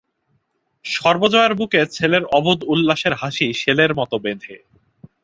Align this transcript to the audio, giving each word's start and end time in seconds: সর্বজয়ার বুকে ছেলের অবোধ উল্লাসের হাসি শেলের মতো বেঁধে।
সর্বজয়ার 0.85 1.51
বুকে 1.53 1.81
ছেলের 1.93 2.23
অবোধ 2.37 2.59
উল্লাসের 2.63 3.13
হাসি 3.13 3.47
শেলের 3.53 3.91
মতো 3.95 4.15
বেঁধে। 4.19 4.55